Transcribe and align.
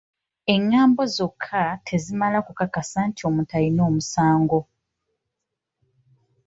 Engambo 0.53 1.01
zokka 1.15 1.63
tezimala 1.87 2.37
kukakasa 2.47 2.99
nti 3.07 3.21
muntu 3.33 3.51
alina 3.57 3.81
omusango. 3.89 4.59